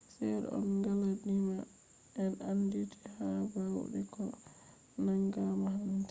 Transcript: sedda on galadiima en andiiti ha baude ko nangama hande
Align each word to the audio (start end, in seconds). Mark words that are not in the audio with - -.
sedda 0.13 0.47
on 0.57 0.65
galadiima 0.85 1.55
en 2.21 2.33
andiiti 2.51 2.97
ha 3.13 3.27
baude 3.55 3.99
ko 4.13 4.23
nangama 5.05 5.67
hande 5.75 5.99